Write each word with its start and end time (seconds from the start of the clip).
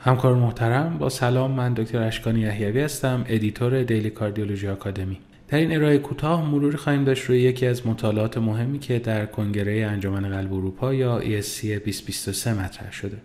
همکار 0.00 0.34
محترم 0.34 0.98
با 0.98 1.08
سلام 1.08 1.50
من 1.50 1.74
دکتر 1.74 2.02
اشکانی 2.02 2.40
یحیوی 2.40 2.80
هستم 2.80 3.24
editor 3.28 3.82
Daily 3.82 4.10
Cardiology 4.10 4.68
Academy 4.68 5.18
در 5.48 5.58
این 5.58 5.76
ارائه 5.76 5.98
کوتاه 5.98 6.50
مروری 6.50 6.76
خواهیم 6.76 7.04
داشت 7.04 7.24
روی 7.24 7.40
یکی 7.40 7.66
از 7.66 7.86
مطالعات 7.86 8.38
مهمی 8.38 8.78
که 8.78 8.98
در 8.98 9.26
کنگره 9.26 9.86
انجمن 9.86 10.28
قلب 10.28 10.52
اروپا 10.52 10.94
یا 10.94 11.20
ESC 11.20 11.64
2023 11.64 12.54
مطرح 12.54 12.92
شده. 12.92 13.16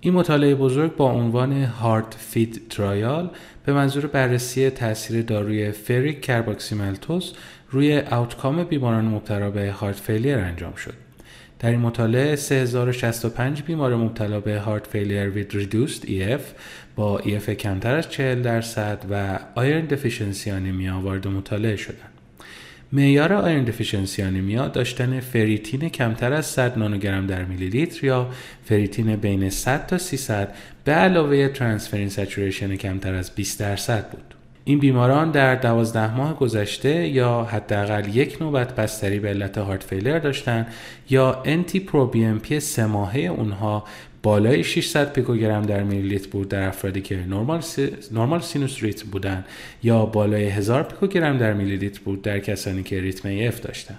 این 0.00 0.14
مطالعه 0.14 0.54
بزرگ 0.54 0.96
با 0.96 1.10
عنوان 1.10 1.64
HEART-FID 1.64 2.68
trial 2.68 3.30
به 3.66 3.72
منظور 3.72 4.06
بررسی 4.06 4.70
تاثیر 4.70 5.22
داروی 5.22 5.72
ferric 5.72 6.20
carboxymaltose 6.20 7.32
روی 7.70 7.98
outcome 7.98 8.64
بیماران 8.64 9.04
مبتلا 9.04 9.50
به 9.50 9.72
heart 9.72 9.96
failure 9.96 10.38
انجام 10.38 10.74
شد. 10.74 10.94
در 11.64 11.70
این 11.70 11.80
مطالعه 11.80 12.36
3065 12.36 13.62
بیمار 13.62 13.96
مبتلا 13.96 14.40
به 14.40 14.58
heart 14.58 14.86
failure 14.86 15.30
with 15.30 15.54
reduced 15.54 16.06
EF 16.06 16.40
با 16.96 17.20
EF 17.20 17.50
کمتر 17.50 17.94
از 17.96 18.10
40 18.10 18.42
درصد 18.42 19.04
و 19.10 19.38
iron 19.54 19.86
deficiency 19.86 20.50
anemia 20.50 21.00
وارد 21.00 21.28
مطالعه 21.28 21.76
شدند. 21.76 22.10
معیار 22.92 23.32
iron 23.32 23.64
deficiency 23.64 24.22
anemia 24.22 24.68
داشتن 24.68 25.20
فریتین 25.20 25.88
کمتر 25.88 26.32
از 26.32 26.46
100 26.46 26.78
نانوگرم 26.78 27.26
در 27.26 27.44
میلی 27.44 27.68
لیتر 27.68 28.06
یا 28.06 28.30
فریتین 28.64 29.16
بین 29.16 29.50
100 29.50 29.86
تا 29.86 29.98
300 29.98 30.54
به 30.84 30.92
علاوه 30.92 31.48
transferrin 31.48 32.08
saturation 32.08 32.76
کمتر 32.76 33.14
از 33.14 33.34
20 33.34 33.60
درصد 33.60 34.10
بود. 34.10 34.33
این 34.66 34.78
بیماران 34.78 35.30
در 35.30 35.54
دوازده 35.54 36.16
ماه 36.16 36.36
گذشته 36.38 37.08
یا 37.08 37.42
حداقل 37.42 38.16
یک 38.16 38.42
نوبت 38.42 38.76
بستری 38.76 39.18
به 39.18 39.28
علت 39.28 39.58
heart 39.58 39.82
failure 39.82 40.18
داشتند 40.18 40.66
یا 41.10 41.42
انتی 41.44 41.80
پرو 41.80 42.06
بی 42.06 42.24
ام 42.24 42.38
پی 42.38 42.60
سه 42.60 42.86
ماهه 42.86 43.20
اونها 43.20 43.84
بالای 44.22 44.64
600 44.64 45.12
پیکوگرم 45.12 45.62
در 45.62 45.82
میلی 45.82 46.08
لیتر 46.08 46.28
بود 46.28 46.48
در 46.48 46.68
افرادی 46.68 47.00
که 47.00 47.16
normal, 47.16 47.60
si... 47.60 47.90
normal 48.12 48.40
sinus 48.40 48.82
rhythm 48.82 49.10
بودن 49.10 49.44
یا 49.82 50.06
بالای 50.06 50.44
1000 50.44 50.82
پیکوگرم 50.82 51.38
در 51.38 51.52
میلی 51.52 51.76
لیتر 51.76 52.00
بود 52.04 52.22
در 52.22 52.38
کسانی 52.38 52.82
که 52.82 53.00
ریتم 53.00 53.28
AF 53.28 53.60
داشتند. 53.60 53.98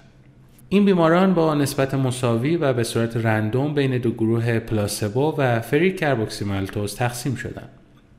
این 0.68 0.84
بیماران 0.84 1.34
با 1.34 1.54
نسبت 1.54 1.94
مساوی 1.94 2.56
و 2.56 2.72
به 2.72 2.84
صورت 2.84 3.16
رندوم 3.16 3.74
بین 3.74 3.98
دو 3.98 4.10
گروه 4.10 4.58
placebo 4.58 5.34
و 5.38 5.60
ferric 5.60 5.92
carboxymaltose 5.92 6.96
تقسیم 6.96 7.34
شدند. 7.34 7.68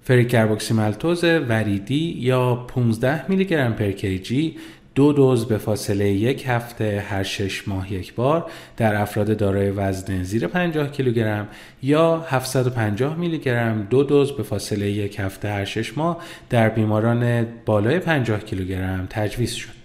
ferric 0.08 0.43
carboxymaltose 0.43 1.24
وریدی 1.24 2.18
یا 2.20 2.56
15 2.56 3.26
میلی 3.30 3.46
گرم 3.46 3.74
per 3.74 3.92
kg 3.92 4.56
دو 4.96 5.14
دوز 5.14 5.46
به 5.46 5.58
فاصله 5.58 6.10
یک 6.10 6.46
هفته 6.48 7.06
هر 7.10 7.24
شش 7.24 7.68
ماه 7.68 7.94
یک 7.94 8.14
بار 8.14 8.52
در 8.78 9.02
افراد 9.02 9.38
دارای 9.38 9.70
وزن 9.70 10.24
زیر 10.24 10.48
50 10.48 10.92
کیلوگرم 10.92 11.48
یا 11.84 12.26
750 12.30 13.16
میلی 13.16 13.38
گرم 13.38 13.88
دو 13.90 14.04
دوز 14.04 14.32
به 14.32 14.44
فاصله 14.44 14.92
یک 14.92 15.20
هفته 15.20 15.50
هر 15.50 15.66
شش 15.66 15.98
ماه 15.98 16.18
در 16.50 16.70
بیماران 16.70 17.48
بالای 17.66 18.00
50 18.00 18.40
کیلوگرم 18.40 19.08
تجویز 19.10 19.54
شد. 19.54 19.77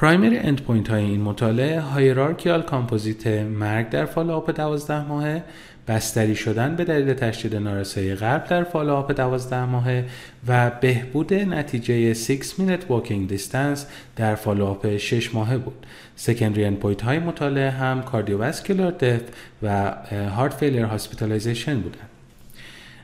primary 0.00 0.38
endpoint 0.38 0.88
های 0.88 1.04
این 1.04 1.20
مطالعه 1.20 1.80
hierarchical 1.80 2.62
composite 2.62 3.26
مرگ 3.26 3.90
در 3.90 4.04
follow-up 4.04 4.50
12 4.50 5.08
ماهه 5.08 5.42
بستری 5.88 6.34
شدن 6.36 6.76
به 6.76 6.84
دلیل 6.84 7.14
تشدید 7.14 7.56
نارسایی 7.56 8.14
قلب 8.14 8.44
در 8.44 8.64
follow-up 8.64 9.12
12 9.12 9.64
ماهه 9.64 10.04
و 10.48 10.70
بهبود 10.70 11.34
نتیجه 11.34 12.14
6 12.14 12.38
minute 12.58 12.82
walking 12.90 13.32
distance 13.32 13.80
در 14.16 14.34
follow-up 14.34 14.96
6 14.96 15.34
ماهه 15.34 15.58
بود. 15.58 15.86
secondary 16.16 16.64
endpoint 16.64 17.02
های 17.02 17.18
مطالعه 17.18 17.70
هم 17.70 18.02
cardiovascular 18.02 18.90
death 18.90 19.20
و 19.62 19.94
heart 20.36 20.54
failure 20.54 20.84
hospitalization 20.84 21.80
بودند. 21.80 22.15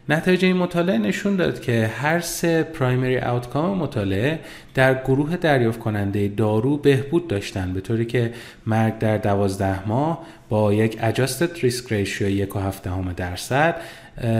نتایج 0.08 0.44
این 0.44 0.56
مطالعه 0.56 0.98
نشون 0.98 1.36
داد 1.36 1.60
که 1.60 1.86
هر 1.86 2.20
سه 2.20 2.62
primary 2.62 3.18
outcome 3.18 3.78
مطالعه 3.78 4.40
در 4.74 5.02
گروه 5.02 5.36
دریافت 5.36 5.78
کننده 5.78 6.28
دارو 6.28 6.76
بهبود 6.76 7.28
داشتند 7.28 7.74
به 7.74 7.80
طوری 7.80 8.06
که 8.06 8.32
مرگ 8.66 8.98
در 8.98 9.18
دوازده 9.18 9.88
ماه 9.88 10.26
با 10.48 10.72
یک 10.74 10.98
adjusted 10.98 11.58
risk 11.58 11.88
ratio 11.88 12.22
یک 12.22 12.56
و 12.56 12.58
هفته 12.58 12.90
درصد 13.16 13.76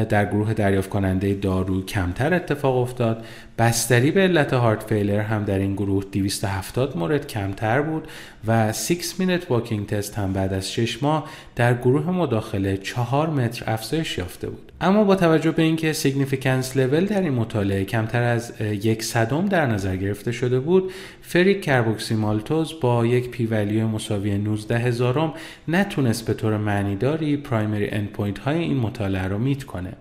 در 0.09 0.25
گروه 0.25 0.55
دریافت 0.55 0.91
کننده 0.91 1.35
دارو 1.35 1.85
کمتر 1.85 2.35
اتفاق 2.35 2.77
افتاد. 2.77 3.25
بستری 3.59 4.11
به 4.11 4.21
علت 4.21 4.53
heart 4.53 4.83
failure 4.83 5.21
هم 5.21 5.45
در 5.45 5.59
این 5.59 5.75
گروه 5.75 6.05
270 6.13 6.97
مورد 6.97 7.27
کمتر 7.27 7.83
بود 7.83 8.09
و 8.47 8.73
6 8.73 9.13
minute 9.19 9.43
walking 9.43 9.87
test 9.89 10.15
هم 10.15 10.33
بعد 10.33 10.53
از 10.53 10.73
6 10.73 11.03
ماه 11.03 11.25
در 11.57 11.75
گروه 11.75 12.11
مداخله 12.11 12.77
4 12.77 13.31
متر 13.31 13.65
افزایش 13.67 14.19
یافته 14.19 14.51
بود. 14.51 14.73
اما 14.81 15.05
با 15.05 15.17
توجه 15.17 15.51
به 15.51 15.63
اینکه 15.63 15.93
significance 15.93 16.77
level 16.77 17.05
در 17.05 17.21
این 17.21 17.33
مطالعه 17.33 17.85
کمتر 17.85 18.23
از 18.23 18.53
یک 18.61 19.03
صدم 19.03 19.47
در 19.47 19.67
نظر 19.67 19.97
گرفته 19.97 20.33
شده 20.33 20.61
بود 20.61 20.93
ferric 21.23 21.63
carboxymaltose 21.63 22.81
با 22.81 23.07
یک 23.07 23.31
P 23.31 23.47
value 23.47 23.89
مساوی 23.89 24.39
19 24.39 24.79
هزارم 24.79 25.35
نتونست 25.69 26.27
به 26.27 26.35
طور 26.35 26.57
معنیداری 26.57 27.37
primary 27.37 27.89
endpoint 27.89 28.39
های 28.39 28.59
این 28.59 28.77
مطالعه 28.77 29.25
رو 29.25 29.39
کنه. 29.65 29.93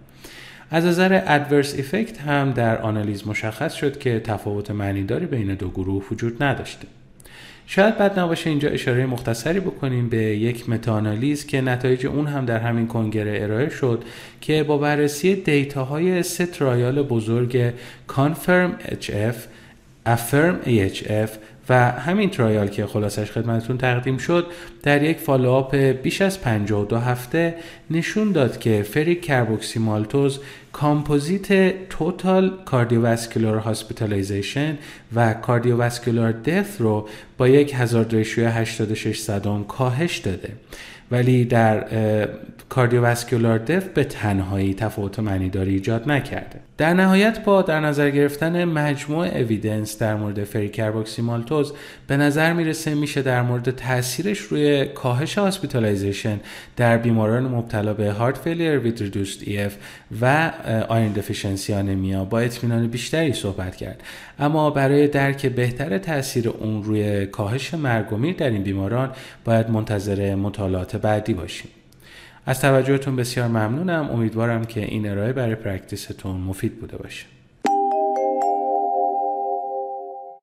از 0.72 0.86
نظر 0.86 1.24
adverse 1.28 1.80
effect 1.80 2.22
هم 2.22 2.52
در 2.52 2.82
آنالیز 2.82 3.28
مشخص 3.28 3.74
شد 3.74 4.00
که 4.00 4.20
تفاوت 4.20 4.72
معنیداری 4.72 5.26
بین 5.26 5.56
دو 5.56 5.70
گروه 5.70 6.06
وجود 6.12 6.44
نداشته. 6.44 6.88
شاید 7.68 7.98
بد 7.98 8.20
نباشه 8.20 8.50
اینجا 8.50 8.70
اشاره 8.70 9.06
مختصری 9.06 9.60
بکنیم 9.60 10.10
به 10.10 10.18
یک 10.18 10.70
متاآنالیز 10.70 11.46
که 11.46 11.62
نتایج 11.62 12.06
اون 12.06 12.28
هم 12.28 12.46
در 12.46 12.60
همین 12.60 12.88
کنگره 12.88 13.40
ارائه 13.42 13.70
شد 13.70 14.04
که 14.42 14.64
با 14.64 14.78
بررسی 14.78 15.36
data 15.36 15.94
های 15.94 16.24
سه 16.24 16.46
trial 16.46 17.02
بزرگ 17.02 17.74
CONFIRM-HF، 18.08 19.36
AFFIRM-AHF 20.06 21.30
و 21.70 21.92
همین 21.92 22.30
trial 22.30 22.68
که 22.68 22.86
خلاصش 22.86 23.32
خدمتتون 23.32 23.78
تقدیم 23.78 24.18
شد 24.18 24.46
در 24.84 25.04
یک 25.04 25.18
follow-up 25.18 25.76
بیش 25.76 26.22
از 26.22 26.42
52 26.42 27.00
هفته 27.00 27.56
نشون 27.92 28.32
داد 28.32 28.60
که 28.60 28.84
ferric 28.84 29.22
carboxymaltose 29.22 30.40
composite 30.74 31.74
total 31.90 32.58
cardiovascular 32.66 33.58
hospitalization 33.58 34.78
و 35.16 35.34
cardiovascular 35.34 36.32
death 36.32 36.82
رو 36.82 37.10
با 37.38 37.48
یک 37.48 37.74
hazard 37.76 38.14
ratio 38.14 38.48
86 38.48 39.20
صدم 39.20 39.64
کاهش 39.64 40.18
داده. 40.18 40.50
ولی 41.12 41.46
در 41.46 41.88
cardiovascular 42.72 43.58
death 43.58 43.88
به 43.88 44.04
تنهایی 44.04 44.74
تفاوت 44.74 45.20
معنیداری 45.20 45.74
ایجاد 45.74 46.12
نکرده. 46.12 46.60
در 46.78 46.94
نهایت 46.94 47.44
با 47.44 47.62
در 47.62 47.80
نظر 47.80 48.10
گرفتن 48.10 48.66
مجموع 48.66 49.28
evidence 49.28 50.00
در 50.00 50.16
مورد 50.16 50.44
ferric 50.44 50.83
carboxymaltose 50.83 51.74
به 52.08 52.18
نظر 52.18 52.54
می‌رسه 52.54 52.96
میشه 52.96 53.22
در 53.22 53.42
مورد 53.42 53.72
تاثیرش 53.72 54.40
روی 54.40 54.86
کاهش 54.86 55.38
hospitalization 55.38 56.40
در 56.78 56.98
بیماران 56.98 57.44
مبتلا 57.44 57.94
به 57.94 58.12
heart 58.12 58.38
failure 58.38 58.80
with 58.80 59.00
reduced 59.00 59.42
EF 59.48 59.76
و 60.22 60.52
iron 60.90 61.12
deficiency 61.12 61.74
anemia 61.74 62.26
با 62.26 62.40
اطمینان 62.40 62.88
بیشتری 62.88 63.34
صحبت 63.34 63.76
کرد. 63.76 64.04
اما 64.40 64.70
برای 64.70 65.08
درک 65.08 65.46
بهتر 65.46 65.98
تاثیر 65.98 66.50
اون 66.50 66.84
روی 66.84 67.26
کاهش 67.26 67.74
مرگ 67.74 68.14
و 68.14 68.18
میر 68.18 68.36
در 68.36 68.50
این 68.50 68.64
بیماران 68.64 69.12
باید 69.46 69.70
منتظر 69.70 70.36
مطالعات 70.36 70.96
بعدی 70.96 71.34
باشیم. 71.34 71.72
از 72.46 72.62
توجهتون 72.62 73.16
بسیار 73.16 73.48
ممنونم. 73.48 74.10
امیدوارم 74.12 74.66
که 74.66 74.86
این 74.86 75.10
ارائه 75.10 75.34
برای 75.34 75.56
practice 75.56 76.14
تون 76.14 76.36
مفید 76.36 76.80
بوده 76.80 76.98
باشه. 76.98 77.26